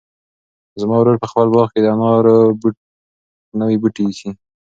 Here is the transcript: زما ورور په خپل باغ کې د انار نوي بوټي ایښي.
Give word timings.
زما 0.81 0.95
ورور 0.99 1.17
په 1.21 1.27
خپل 1.31 1.47
باغ 1.55 1.67
کې 1.73 1.79
د 1.81 1.87
انار 1.93 2.25
نوي 3.59 3.77
بوټي 3.81 4.01
ایښي. 4.07 4.29